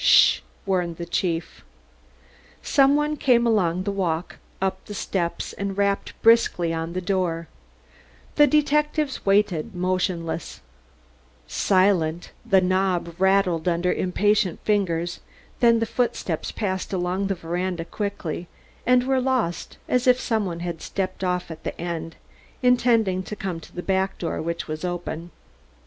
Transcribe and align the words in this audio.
"Sh 0.03 0.37
h 0.37 0.37
h 0.37 0.37
h!" 0.39 0.43
warned 0.65 0.97
the 0.97 1.05
chief. 1.05 1.63
Some 2.63 2.95
one 2.95 3.15
came 3.17 3.45
along 3.45 3.83
the 3.83 3.91
walk, 3.91 4.37
up 4.59 4.83
the 4.85 4.95
steps 4.95 5.53
and 5.53 5.77
rapped 5.77 6.19
briskly 6.23 6.73
on 6.73 6.93
the 6.93 7.01
door; 7.01 7.47
the 8.33 8.47
detectives 8.47 9.27
waited 9.27 9.75
motionless, 9.75 10.61
silent 11.45 12.31
The 12.43 12.61
knob 12.61 13.13
rattled 13.19 13.67
under 13.67 13.93
impatient 13.93 14.59
fingers, 14.61 15.19
then 15.59 15.77
the 15.77 15.85
footsteps 15.85 16.51
passed 16.51 16.91
along 16.91 17.27
the 17.27 17.35
veranda 17.35 17.85
quickly, 17.85 18.47
and 18.87 19.03
were 19.03 19.21
lost, 19.21 19.77
as 19.87 20.07
if 20.07 20.19
some 20.19 20.47
one 20.47 20.61
had 20.61 20.81
stepped 20.81 21.23
off 21.23 21.51
at 21.51 21.63
the 21.63 21.79
end 21.79 22.15
intending 22.63 23.21
to 23.21 23.35
come 23.35 23.59
to 23.59 23.75
the 23.75 23.83
back 23.83 24.17
door, 24.17 24.41
which 24.41 24.67
was 24.67 24.83
open. 24.83 25.29